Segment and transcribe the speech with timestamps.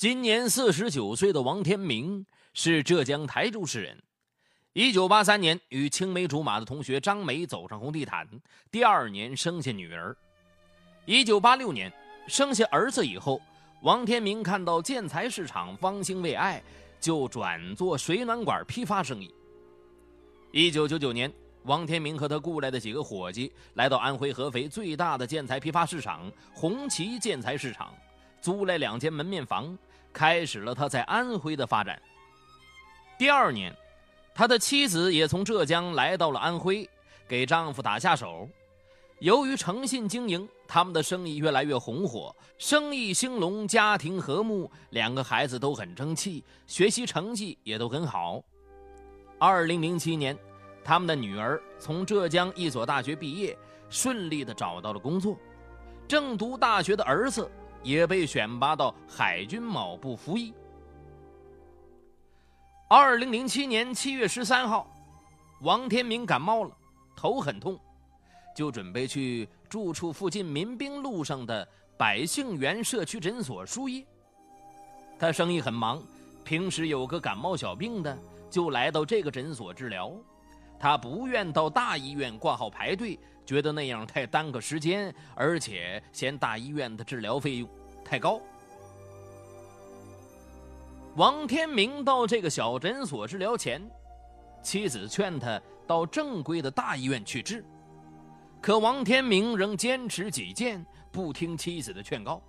[0.00, 4.02] 今年四十九岁的王天明是浙江台州市人。
[4.72, 8.26] 一九八三年与青梅竹马的同学张梅走上红地毯，
[8.70, 10.16] 第二年生下女儿。
[11.04, 11.92] 一九八六年
[12.26, 13.42] 生下儿子以后，
[13.82, 16.62] 王天明看到建材市场方兴未艾，
[16.98, 19.30] 就转做水暖管批发生意。
[20.50, 21.30] 一九九九年，
[21.64, 27.94] 王天明和他雇来的几个伙计来到安徽合肥最大的建材批发市场红旗建材市场，
[28.40, 29.76] 租来两间门面房。
[30.12, 32.00] 开始了他在安徽的发展。
[33.18, 33.74] 第二年，
[34.34, 36.88] 他的妻子也从浙江来到了安徽，
[37.28, 38.48] 给丈夫打下手。
[39.18, 48.42] 由于诚信经营，他们的生意越来越红火，生意兴隆，家庭和睦，两个孩子都很争气，学习成绩也都很好。
[49.38, 50.34] 二零零七年，
[50.82, 53.56] 他们的女儿从浙江一所大学毕业，
[53.90, 55.36] 顺利的找到了工作。
[56.08, 57.50] 正读大学的儿子。
[57.82, 60.52] 也被选拔到海军某部服役。
[62.88, 64.90] 二零零七年七月十三号，
[65.60, 66.76] 王天明感冒了，
[67.16, 67.78] 头很痛，
[68.54, 74.04] 就准备去住处附近民兵路上的百姓园社区诊所输液。
[75.18, 76.02] 他生意很忙，
[76.44, 78.18] 平时有个感冒小病的，
[78.50, 80.12] 就来到这个诊所治疗。
[80.78, 83.18] 他不愿到大医院挂号排队。
[83.50, 87.68] 觉得那样太耽搁时间，而且嫌大医院的治疗费用
[88.04, 88.40] 太高。
[91.16, 93.82] 王天明到这个小诊所治疗前，
[94.62, 97.64] 妻子劝他到正规的大医院去治，
[98.60, 102.40] 可王天明仍坚持己见，不听妻子的劝告。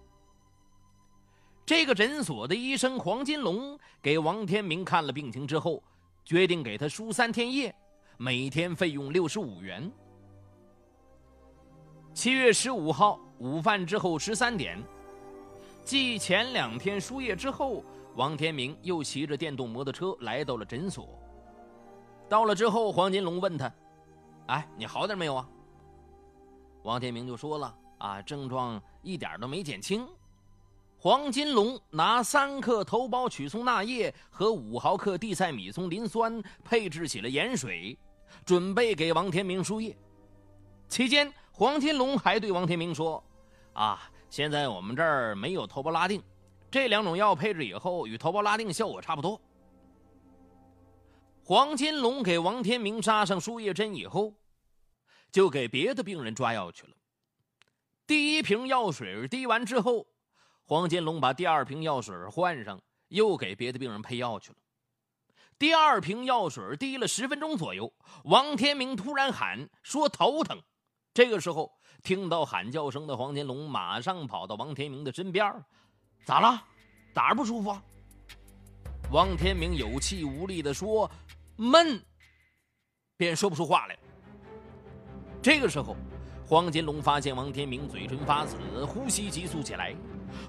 [1.66, 5.82] 这个诊所的医生黄金龙给王天明看了病情之后，
[6.24, 7.74] 决定给他输三天液，
[8.18, 9.92] 每天费用六十五元。
[12.14, 14.78] 七月十五号午饭之后十三点，
[15.84, 17.84] 继前两天输液之后，
[18.16, 21.08] 王天明又骑着电动摩托车来到了诊所。
[22.28, 23.72] 到了之后，黄金龙问他
[24.48, 25.47] ：“哎，你好点没有啊？”
[26.84, 30.06] 王天明就说了：“啊，症状一点都没减轻。”
[31.00, 37.97] 黄金龙拿三克头孢曲松钠液和五毫克地塞米松磷酸配制起了盐水，
[38.46, 39.97] 准备给王天明输液。
[40.88, 43.23] 期间，黄金龙还对王天明说
[43.73, 46.23] ：“啊，现在我们这儿没有头孢拉定，
[46.72, 49.39] 这两种药配置以后与头孢拉定效果差不多。”
[51.44, 54.34] 黄金龙给王天明扎上输液针以后，
[55.31, 56.94] 就给别的病人抓药去了。
[58.07, 60.07] 第一瓶药水滴完之后，
[60.63, 64.57] 黄金龙把第二瓶药水换上，又给别的病人配药去了。
[65.59, 67.91] 第二瓶药水滴了十分钟左右，
[68.23, 70.59] 王天明突然喊说：“头疼。”
[71.14, 71.72] 这个时候，
[72.04, 75.54] 听到喊叫声的黄天龙马上跑到王天明的身边
[76.26, 76.64] 咋了？
[77.14, 77.78] 哪儿不舒服？”？”
[79.12, 81.10] 王天明有气无力地说
[81.58, 82.02] ：“闷。”
[83.18, 84.00] 便说不出话来。
[85.42, 85.96] 这个时候，
[86.51, 89.95] 黄金龙发现王天明嘴唇发紫，呼吸急促起来。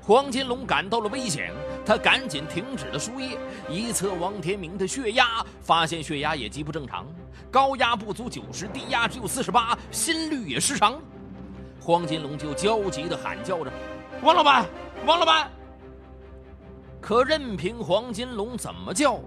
[0.01, 1.53] 黄金龙感到了危险，
[1.87, 3.39] 他赶紧停止了输液，
[3.71, 7.07] 一测王天明的血压，发现血压也极不正常，
[7.53, 11.01] 高压不足九十，低压只有四十八，心率也失常。
[11.81, 13.73] 黄金龙就焦急地喊叫着
[14.25, 14.67] ：“王老板，
[15.07, 15.49] 王老板！”
[17.01, 19.21] 可任凭黄金龙怎么叫，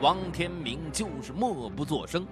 [0.00, 2.26] 王天明就是默不作声。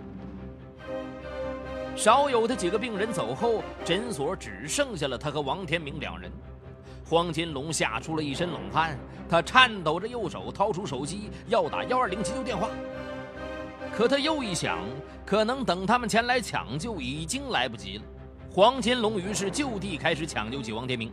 [1.97, 6.31] 少有的几个病人走后，诊所只剩下了他和王天明两人。
[7.05, 12.69] 黄金龙吓出了一身冷汗，他颤抖着右手掏出手机要打幺二零急救电话，
[13.93, 14.78] 可他又一想，
[15.25, 18.03] 可能等他们前来抢救已经来不及了。
[18.50, 21.12] 黄金龙于是就地开始抢救起王天明，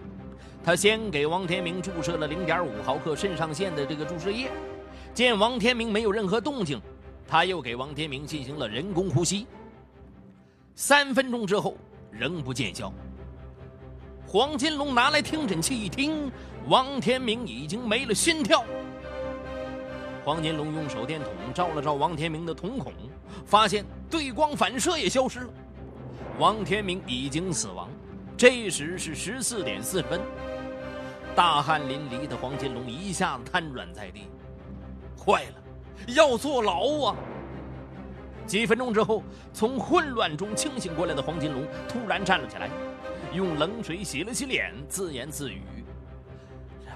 [0.64, 4.50] 他先给王天明注射了零点五毫克肾上腺的这个注射液，
[5.14, 6.82] 见王天明没有任何动静，
[7.28, 9.46] 他又给王天明进行了人工呼吸。
[10.82, 11.78] 三分钟之后
[12.10, 12.92] 仍不见效。
[14.26, 16.32] 黄金龙拿来听诊器一听，
[16.68, 18.66] 王天明已经没了心跳。
[20.26, 22.92] 黄金龙用手电筒照了照王天明的瞳孔，
[23.46, 25.54] 发现对光反射也消失了。
[26.40, 27.88] 王天明已经死亡。
[28.36, 30.20] 这时是十四点四十分，
[31.36, 34.22] 大汗淋漓的黄金龙一下子瘫软在地。
[35.16, 35.62] 坏了，
[36.16, 37.16] 要坐牢啊！
[38.52, 42.70] 几分钟之后，从混乱中清醒过来的黄金龙突然站了起来。
[43.32, 45.62] 用冷水洗了洗脸，自言自语：“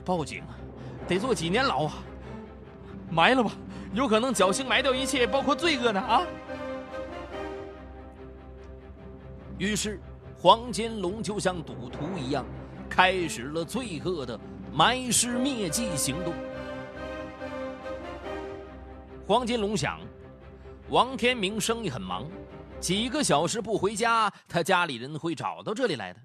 [0.03, 0.43] 报警，
[1.07, 1.93] 得坐几年牢啊！
[3.09, 3.53] 埋了吧，
[3.93, 6.23] 有可能侥幸埋掉一切，包括罪恶呢啊！”
[9.57, 9.97] 于是，
[10.37, 12.45] 黄金龙就像赌徒一样，
[12.89, 14.37] 开始了罪恶的
[14.73, 16.33] 埋尸灭迹行动。
[19.25, 20.01] 黄金龙想，
[20.89, 22.29] 王天明生意很忙，
[22.79, 26.19] 几个小时不回家，他家里人会找到这里来的，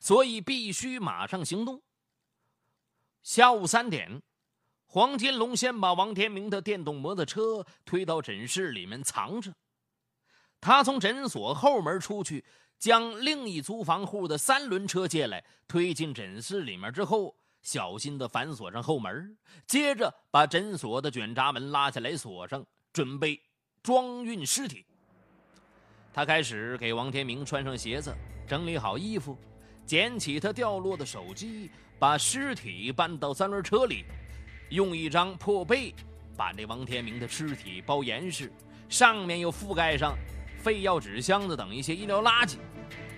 [0.00, 1.82] 所以必须马上行动。
[3.22, 4.22] 下午三点，
[4.86, 9.52] 黄金龙先把王天明的电动摩托车推到诊室里面藏着，
[10.62, 12.44] 他从诊所后门出去。
[12.78, 22.62] 将另一租房户的三轮车借来，推进诊室里面之后，小心的反锁上后门，接着把诊所的卷闸门拉下来锁上，
[22.92, 23.40] 准备
[23.86, 24.84] 装运尸体。
[26.12, 28.12] 他开始给王天明穿上鞋子，
[28.44, 29.38] 整理好衣服，
[29.84, 34.04] 捡起他掉落的手机，把尸体搬到三轮车里，
[34.70, 35.94] 用一张破被
[36.36, 38.50] 把这王天明的尸体包严实，
[38.88, 40.18] 上面又覆盖上。
[40.58, 42.56] 废药纸箱子等一些医疗垃圾。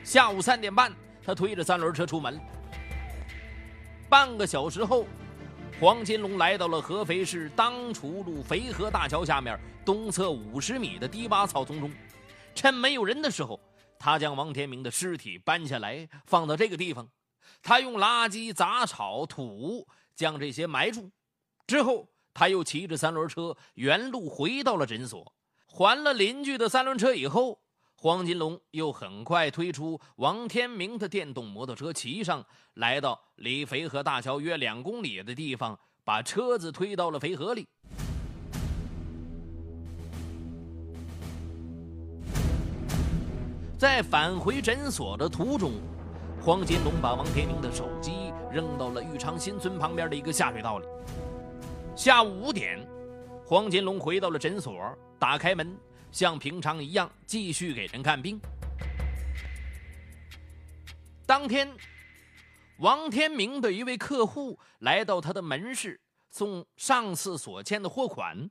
[0.04, 0.92] 下午三点半，
[1.24, 2.38] 他推着三轮车出门。
[4.06, 5.06] 半个小时后，
[5.80, 11.88] 黄金龙来到了合肥市当涂路肥河大桥下面东侧五十米的低洼草丛中。
[12.52, 13.60] 趁没有人的时候，
[13.96, 17.08] 他将王天明的尸体搬下来，放到这个地方。
[17.62, 19.86] 他用垃圾、杂草、土
[20.16, 21.12] 将这些埋住。
[21.64, 25.32] 之后，他又骑着三轮车原路回到了诊所。
[25.68, 27.60] 还了邻居的三轮车以后，
[28.00, 37.66] 黄金龙又很快推出王天明的电动摩托车，骑上来到离肥河大桥约两公里的地方，把车子推到了肥河里。
[43.76, 45.72] 在返回诊所的途中，
[46.40, 50.86] 黄金龙把王天明的手机扔到了玉昌新村旁边的一个下水道里。
[51.96, 52.78] 下午五点。
[53.44, 54.78] 黄金龙回到了诊所，
[55.18, 55.74] 打开门，
[56.10, 58.40] 像平常一样继续给人看病。
[61.26, 61.76] 当天，
[62.78, 66.00] 王天明的一位客户来到他的门市
[66.30, 68.50] 送上次所欠的货款，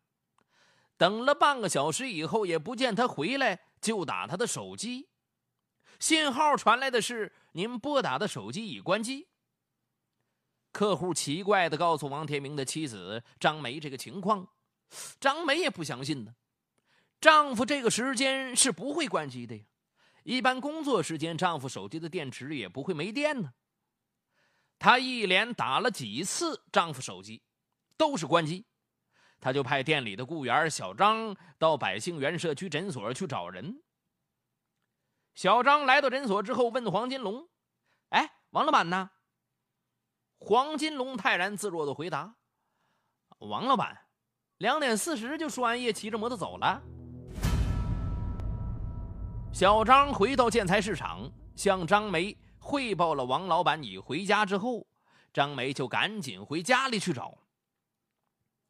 [0.98, 5.10] 等了半个小时以后也不见他回来，就打他的手机，
[6.00, 9.28] 信号传来的是您拨打的手机已关机。
[10.72, 14.48] 客户奇怪的告诉王天明的妻子张梅这个情况。
[15.20, 16.32] 张梅也不相信呢，
[17.20, 19.64] 丈夫这个时间是不会关机的呀。
[20.24, 23.54] 一般工作时间，丈夫手机的电池也不会没电呢。
[24.78, 27.42] 她一连打了几次丈夫手机，
[27.96, 28.66] 都是关机。
[29.40, 33.82] 她就派店里的雇员小张到百姓园社区诊所去找人。
[35.34, 37.48] 小张来到诊所之后，问黄金龙
[38.10, 39.12] ：“哎，王老板呢？”
[40.40, 42.36] 黄金龙泰然自若的回答
[43.40, 44.06] ：“王老板。”
[44.58, 46.82] 两点四十就输完液，骑着摩托走了。
[49.54, 54.86] 小张回到建材市场，向张梅汇报了王老板已回家之后，
[55.34, 57.36] 张梅就赶紧回家里去找。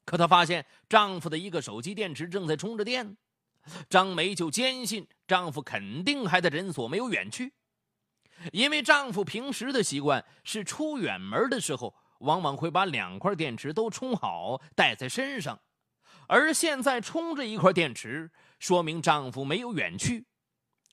[0.06, 3.18] 可她发现丈夫的一个手机电池正在充着电，
[3.90, 7.52] 张梅就坚信丈夫肯定还在诊所没有远去，
[8.52, 15.60] 因为丈夫平时的习惯是出远门的时候，往往会把两块电池都充好带在身上。
[16.28, 20.26] 而现在充着一块电池，说明丈夫没有远去。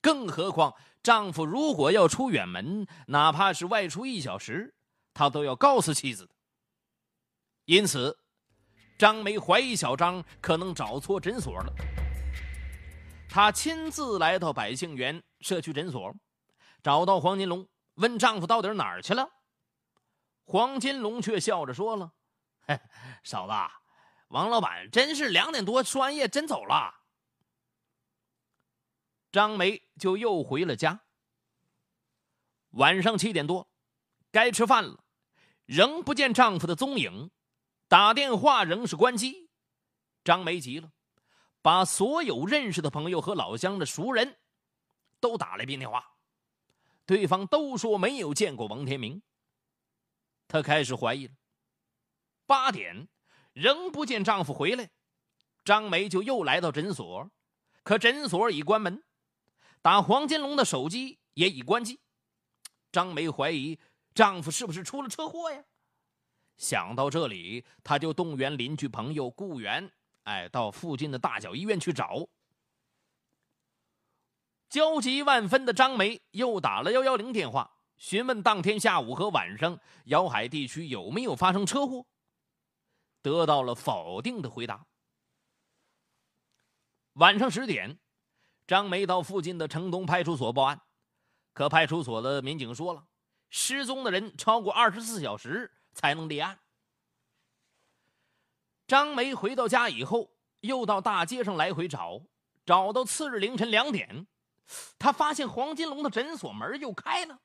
[0.05, 0.71] 更何况，
[1.01, 4.75] 丈夫如果要出远门，哪怕是外出一小时，
[5.15, 6.29] 他都要告诉妻子。
[7.65, 8.15] 因此，
[8.99, 11.73] 张梅怀疑小张可能找错诊所了。
[13.27, 16.13] 她亲自来到百姓园社区诊所，
[16.83, 19.27] 找到黄金龙，问丈夫到底哪儿去了。
[20.43, 22.11] 黄金龙却笑着说了
[22.67, 22.79] ：“嘿
[23.25, 23.53] 嫂子。”
[24.29, 26.93] 王老板真是两点多输完液，真走了。
[29.35, 31.01] 张梅就又回了家。
[32.69, 33.69] 晚上七点多，
[34.31, 35.03] 该吃饭了，
[35.65, 37.29] 仍不见丈夫的踪影，
[37.89, 39.49] 打电话仍是关机。
[40.23, 40.89] 张梅急了，
[41.61, 44.37] 把所有认识的朋友和老乡的熟人
[45.19, 46.15] 都打了一遍电话，
[47.05, 49.21] 对方都说没有见过王天明。
[50.47, 51.33] 她开始怀疑了。
[52.45, 53.09] 八点。
[53.51, 54.89] 仍不见丈夫回来，
[55.65, 57.29] 张梅就又来到诊所，
[57.83, 59.01] 可诊所已关门，
[59.85, 61.99] 打黄金龙的手机也已关机。
[62.91, 63.79] 张梅怀疑
[64.15, 65.63] 丈夫是不是出了车祸呀？
[66.57, 69.91] 想到这里，她就动员邻居朋友雇员，
[70.23, 72.27] 哎，到附近的大小医院去找。
[74.69, 82.07] 焦急万分的张梅又打了幺幺零电话，询问当天下午和晚上瑶海地区有没有发生车祸。
[83.21, 84.87] 得到了否定的回答。
[87.13, 87.99] 晚上十点，
[88.67, 90.81] 张梅到附近的城东派出所报案，
[91.53, 93.07] 可派出所的民警说了，
[93.49, 96.59] 失踪的人超过二十四小时才能立案。
[98.87, 100.31] 张梅回到家以后，
[100.61, 102.21] 又到大街上来回找，
[102.65, 104.25] 找到次日凌晨两点，
[104.97, 107.39] 她发现黄金龙的诊所门又开了，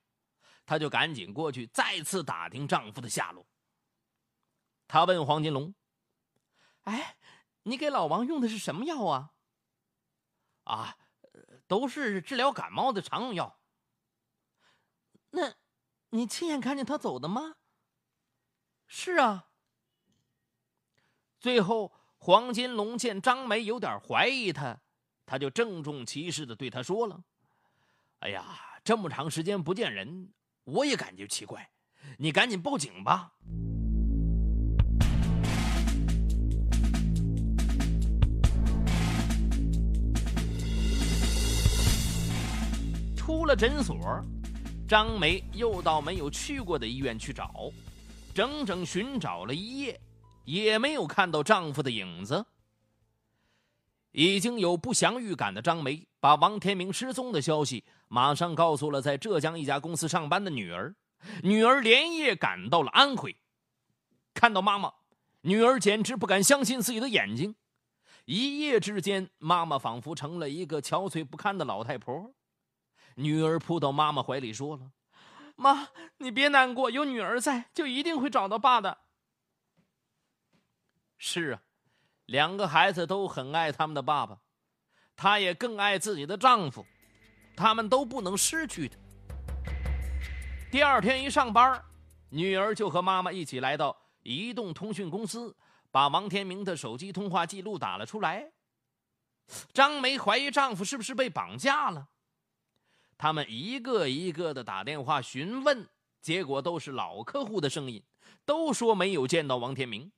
[0.65, 3.47] 她就赶紧过去再次打听丈夫的下落。
[4.89, 5.75] 她问黄金龙
[6.85, 7.17] ：“哎，
[7.63, 9.33] 你给老王用的是什么药啊
[10.65, 10.97] ？”“啊，
[11.71, 13.61] 都是治疗感冒的常用药。
[15.31, 15.55] ”“那，
[16.09, 17.55] 你亲眼看见他走的吗
[18.89, 19.51] ？”“是啊。”
[21.39, 24.81] 最后，黄金龙见张梅有点怀疑他，
[25.25, 27.23] 他就郑重其事的对他说了
[28.19, 30.33] ：“哎呀，这么长时间不见人，
[30.65, 31.71] 我也感觉奇怪，
[32.19, 33.37] 你赶紧报警吧。”
[43.31, 43.97] 出了诊所，
[44.89, 47.71] 张梅又到没有去过的医院去找，
[48.35, 50.01] 整整寻找了一夜。
[50.45, 52.45] 也没有看到丈夫的影子。
[54.11, 60.93] 已经有不祥预感的张梅，把王天明失踪的消息马上告诉了在浙江一家公司上班的女儿。
[61.45, 63.37] 女儿连夜赶到了安徽，
[64.35, 64.93] 看到妈妈，
[65.43, 67.55] 女儿简直不敢相信自己的眼睛。
[68.25, 72.33] 一夜之间，妈妈仿佛成了一个憔悴不堪的老太婆。
[73.21, 74.91] 女儿扑到妈妈怀里，说了
[75.57, 78.99] ：“妈，你别难过，有女儿在，就一定会找到爸的。”
[81.19, 81.63] 是啊，
[82.27, 84.39] 两个孩子都很爱他们的爸爸，
[85.15, 86.87] 她也更爱自己的丈夫，
[87.55, 88.97] 他们都不能失去的。
[90.71, 91.85] 第二天一上班，
[92.31, 95.55] 女儿就和妈妈一起来到移动通讯公司，
[95.91, 98.53] 把王天明的手机通话记录打了出来。
[99.73, 102.09] 张梅怀疑丈夫是不是被绑架了，
[103.21, 105.87] 他们一个一个的打电话询问，
[106.23, 108.03] 结果都是老客户的声音，
[108.47, 110.11] 都说没有见到王天明。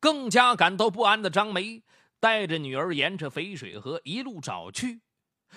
[0.00, 1.84] 更加感到不安的张梅
[2.18, 5.00] 带着女儿沿着肥水河一路找去，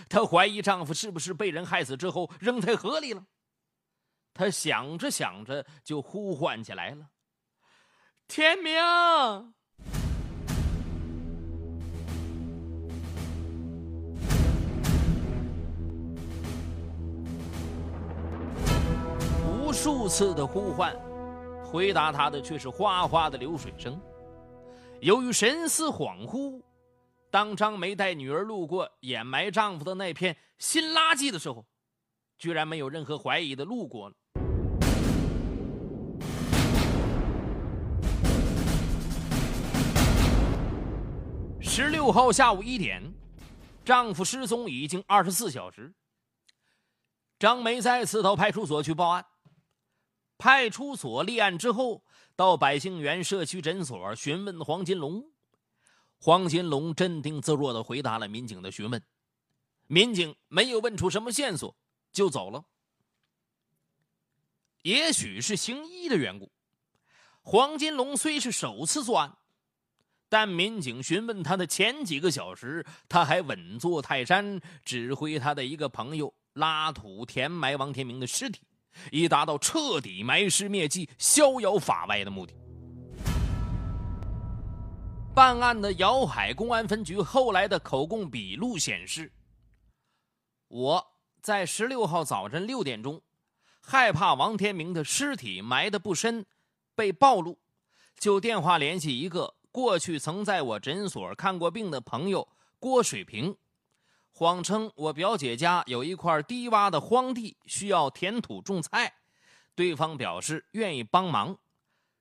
[0.08, 3.26] 她怀疑丈夫是不是被人害死之后扔在河里了。
[4.32, 7.10] 她想着想着就呼唤起来了
[8.30, 8.76] ：“天明！”
[19.76, 20.96] 数次的呼唤，
[21.62, 24.00] 回答她的却是哗哗的流水声。
[25.02, 26.62] 由于神思恍惚，
[27.30, 31.66] 当张梅带女儿路过掩埋丈夫的那片新垃圾的时候，
[32.40, 34.16] 居然没有任何怀疑的路过了。
[41.60, 43.04] 十六号下午一点，
[43.84, 45.94] 丈夫失踪已经二十四小时。
[47.38, 49.26] 张梅再次到派出所去报案，
[50.38, 52.04] 派出所立案之后。
[52.38, 55.24] 到百姓园社区诊所询问黄金龙，
[56.18, 59.02] 黄金龙镇定自若的回答了民警的询问，
[59.88, 61.74] 民警没有问出什么线索，
[62.12, 62.66] 就走了。
[64.82, 66.52] 也许是行医的缘故，
[67.42, 69.38] 黄金龙虽是首次作案，
[70.28, 78.60] 但民警询问他的前几个小时，他还稳坐泰山，指挥他的一个朋友拉土填埋王天明的尸体。
[79.12, 82.54] 以达到彻底埋尸灭迹、逍遥法外的目的。
[85.34, 89.32] 办案的瑶海公安分局后来的口供笔录显示，
[90.70, 91.06] 我
[91.42, 93.22] 在十六号早晨六点钟，
[93.82, 96.46] 害怕王天明的尸体埋得不深，
[96.96, 97.60] 被暴露，
[98.18, 102.48] 就电话联系一个过去曾在我诊所看过病的朋友
[102.80, 103.58] 郭水平。
[104.38, 109.14] 谎称我表姐家有一块低洼的荒地，需要填土种菜，
[109.74, 111.58] 对方表示愿意帮忙。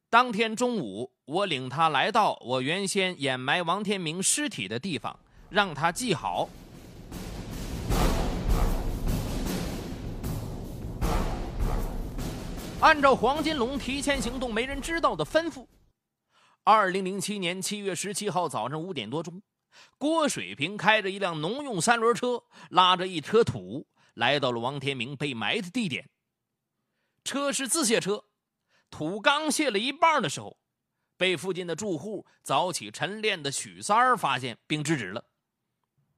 [0.08, 5.18] 当天中午，我领他来到我原先掩埋王天明尸体的地方，
[5.50, 6.48] 让他记好。
[12.78, 15.66] 按照黄金龙提前行动、没人知道的吩咐，
[16.62, 19.42] 二零零七年七月十七号早上五点多钟。
[19.98, 26.08] 郭水平开着一辆农用三轮车，拉着一车土，来到了王天明被埋的地点。
[27.24, 28.24] 车是自卸车，
[28.90, 30.58] 土刚卸了一半的时候，
[31.16, 35.24] 被附近的住户早起晨练的许三儿发现并制止了。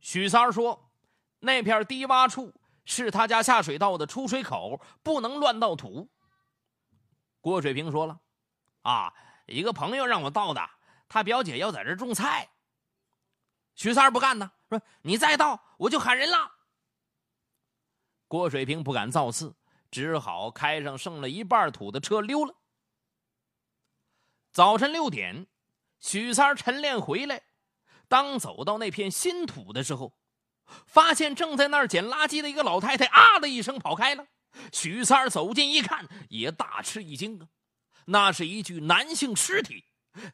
[0.00, 0.90] 许三儿说
[1.40, 2.52] ：“那片低洼处
[2.84, 6.08] 是他家下水道的出水口，不能乱倒土。”
[7.40, 8.18] 郭水平说了
[8.82, 9.12] ：“啊，
[9.46, 10.60] 一个朋友让我倒的，
[11.08, 12.48] 他表姐要在这种菜。”
[13.76, 16.50] 许三儿不干呢，说：“你再倒，我就喊人了。”
[18.26, 19.54] 郭水平不敢造次，
[19.90, 22.54] 只好开上剩了一半土的车溜了。
[24.50, 25.46] 早晨六点，
[26.00, 27.42] 许三儿晨练回来，
[28.08, 30.18] 当走到那片新土的时候，
[30.86, 34.26] 发现正在那儿捡垃圾的一个老太太，啊的一声跑开了。
[34.72, 37.48] 许三儿走近一看，也大吃一惊啊，
[38.06, 39.84] 那是一具男性尸体。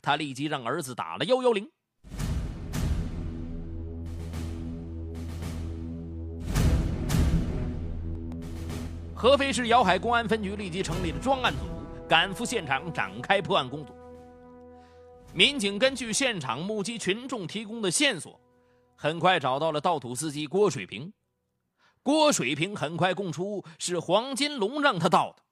[0.01, 1.71] 他立即让儿子打了幺幺零。
[9.23, 11.61] 合肥市瑶海公安分局立即成立了专案组，
[12.09, 13.95] 赶赴现场展开破案工作。
[15.33, 18.41] 民警根据现场目击群众提供的线索，
[18.97, 21.13] 很快找到了盗土司机郭水平。
[22.03, 25.45] 郭水平很快供出是黄金龙让他盗的。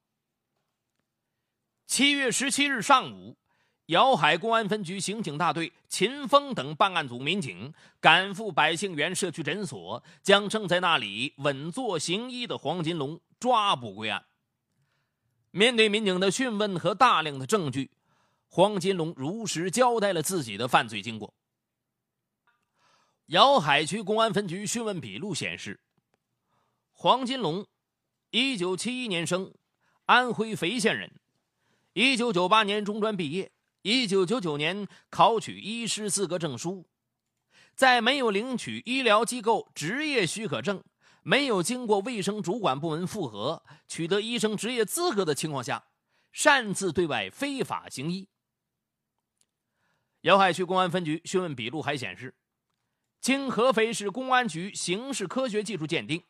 [1.87, 3.37] 七月十七日上午，
[3.87, 13.21] 瑶海公安分局刑警大队秦峰等办案组民警赶赴百姓园社区诊所，将正在那里稳坐行医的黄金龙。
[13.40, 14.26] 抓捕归案。
[15.50, 17.90] 面对民警的讯问和大量的证据，
[18.47, 21.35] 黄金龙如实交代了自己的犯罪经过。
[23.26, 25.80] 瑶海区公安分局讯问笔录显示，
[26.92, 27.66] 黄金龙，
[28.30, 29.52] 一九七一年生，
[30.06, 31.12] 安徽肥县人，
[31.92, 33.50] 一九九八年中专毕业，
[33.82, 36.87] 一九九九年考取医师资格证书，
[37.75, 40.82] 在没有领取医疗机构执业许可证。
[41.23, 45.85] 没有经过卫生主管部门复核，取得医生执业资格的情况下，
[46.33, 48.29] 擅自对外非法行医。
[50.23, 52.35] 瑶海区公安分局讯问笔录还显示，
[53.21, 56.23] 经合肥市公安局刑事科学技术鉴定，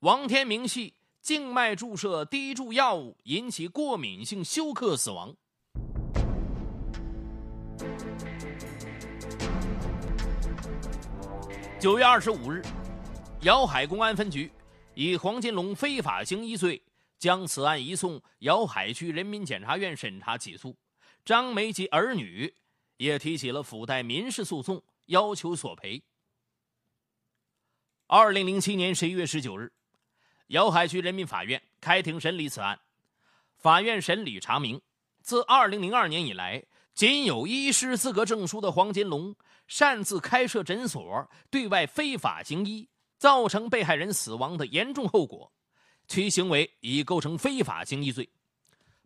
[0.00, 5.34] 王天明系静脉注射滴注药物引起过敏性休克死亡。
[11.78, 12.62] 九月二十五日。
[13.42, 14.50] 瑶海公安分局
[14.94, 16.82] 以黄金龙非法行医罪，
[17.20, 20.76] 将此案移送瑶海区人民检察院审查起诉。
[21.24, 22.52] 张梅及儿女
[22.96, 26.02] 也提起了附带民事诉讼，要求索赔。
[28.08, 29.72] 二零零七年十一月十九日，
[30.48, 32.80] 瑶海区人民法院开庭审理此案。
[33.56, 34.80] 法院审理查明，
[35.22, 39.36] 自二零零二年以来，仅有医师资格证书的黄金龙
[39.68, 42.88] 擅自开设诊所，对外非法行医。
[43.18, 45.52] 造成被害人死亡的严重后果，
[46.06, 48.30] 其行为已构成非法行医罪。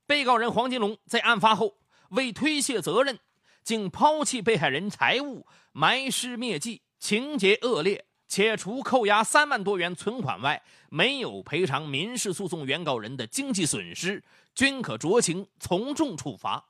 [0.07, 1.79] 被告人黄金龙在案发后
[2.11, 3.19] 为推卸责任，
[3.65, 8.07] 竟抛弃被害人财物，埋尸灭迹，情节恶劣。
[8.29, 16.65] 且除扣押三万多元存款外，没有赔偿民事诉讼原告人的经济损失，均可酌情从重处罚。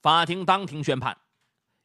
[0.00, 1.16] 法庭当庭宣判，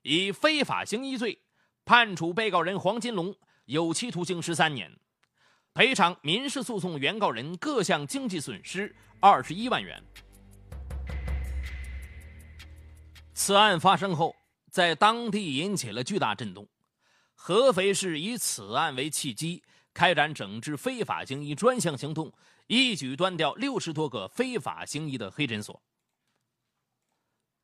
[0.02, 1.40] 以非法行医罪
[1.84, 3.36] 判处被告人黄金龙。
[3.66, 4.92] 有期徒刑十三年，
[5.74, 10.04] 赔偿民事诉讼原告人各项经济损失二十一万元。
[13.34, 14.36] 此案发生后，
[14.70, 16.68] 在当地引起了巨大震动。
[17.34, 22.32] 合肥市以此案为契机，开展整治非法行医专项行动，
[22.68, 25.82] 一举端掉六十多个非法行医的黑诊所。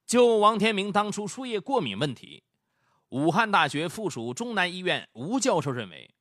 [0.08, 2.44] 就王天明当初输液过敏问题。
[3.12, 6.16] 武汉大学附属中南医院吴教授认为，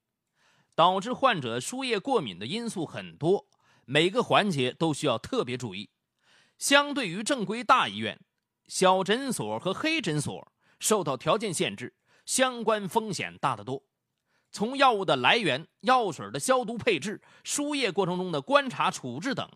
[0.74, 3.46] 导致患者输液过敏的因素很多，
[3.84, 5.90] 每个环节都需要特别注意。
[6.58, 8.20] 相对于正规大医院，
[8.66, 11.94] 小诊所和黑诊所受到条件限制，
[12.26, 13.84] 相关风险大得多。
[14.50, 19.48] 从药物的来源、药水的消毒配置、输液过程中的观察处置等，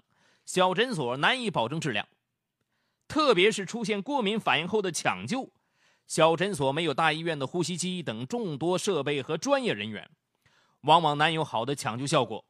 [0.47, 2.07] 小诊所难以保证质量。
[3.09, 5.51] 特别是出现过敏反应后的抢救。
[6.07, 10.11] 小诊所没有大医院的呼吸机等众多设备和专业人员，
[10.83, 12.45] 往往难有好的抢救效果。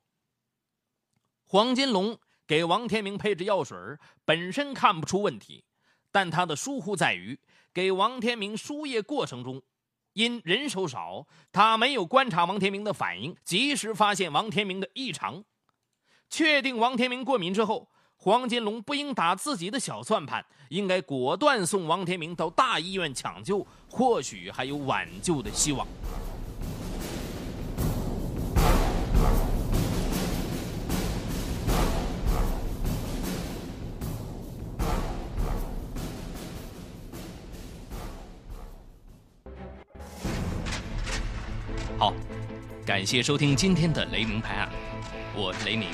[1.47, 3.79] 黄金龙给王天明配置药水
[4.25, 5.64] 本身看不出问题，
[6.11, 7.38] 但他的疏忽在于
[7.73, 9.62] 给王天明输液过程中，
[10.14, 15.45] 因人手少，他没有观察王天明的反应，及时发现王天明的异常，
[16.29, 17.88] 确定王天明过敏之后。
[18.25, 25.87] 黄金龙不应打自己的小算盘，应该果断送王天明到大医院抢救，或许还有挽救的希望。
[41.99, 42.15] 好，
[42.87, 44.71] 感谢收听今天的雷鸣拍案，
[45.37, 45.91] 我是雷鸣。